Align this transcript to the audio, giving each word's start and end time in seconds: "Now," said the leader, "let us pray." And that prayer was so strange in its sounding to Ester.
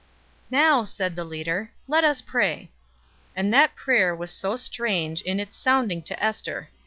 "Now," 0.49 0.83
said 0.83 1.15
the 1.15 1.23
leader, 1.23 1.69
"let 1.87 2.03
us 2.03 2.21
pray." 2.23 2.71
And 3.35 3.53
that 3.53 3.75
prayer 3.75 4.15
was 4.15 4.31
so 4.31 4.55
strange 4.55 5.21
in 5.21 5.39
its 5.39 5.55
sounding 5.55 6.01
to 6.01 6.19
Ester. 6.23 6.69